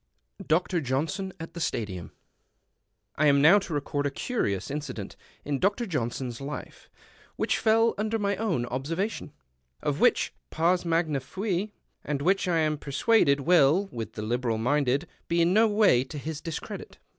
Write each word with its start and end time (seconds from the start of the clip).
27 0.39 0.47
DR. 0.47 0.81
JOHNSON 0.83 1.33
AT 1.39 1.53
THE 1.53 1.59
STADIUM 1.59 2.11
I 3.17 3.27
AM 3.27 3.39
now 3.39 3.59
to 3.59 3.71
record 3.75 4.07
a 4.07 4.09
curious 4.09 4.71
incident 4.71 5.15
in 5.45 5.59
Dr. 5.59 5.85
Johnson's 5.85 6.41
life, 6.41 6.89
which 7.35 7.59
fell 7.59 7.93
under 7.99 8.17
my 8.17 8.35
own 8.37 8.65
observation; 8.65 9.31
of 9.83 9.99
which 9.99 10.33
2)ars 10.49 10.85
magna 10.85 11.19
fui, 11.19 11.71
and 12.03 12.23
which 12.23 12.47
I 12.47 12.57
am 12.61 12.79
persuaded 12.79 13.41
will, 13.41 13.89
with 13.91 14.13
the 14.13 14.23
liberal 14.23 14.57
minded, 14.57 15.05
be 15.27 15.39
in 15.43 15.53
no 15.53 15.67
way 15.67 16.03
to 16.05 16.17
his 16.17 16.41
discredit. 16.41 16.97